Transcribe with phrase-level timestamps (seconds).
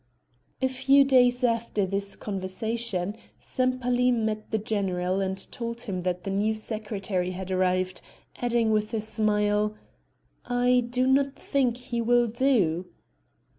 [0.63, 6.31] A few days after this conversation Sempaly met the general and told him that the
[6.31, 8.01] new secretary had arrived,
[8.37, 9.75] adding with a smile:
[10.43, 12.87] "I do not think he will do!"